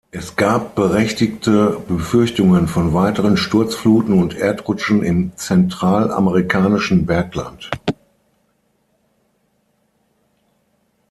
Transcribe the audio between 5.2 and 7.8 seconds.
zentralamerikanischen Bergland.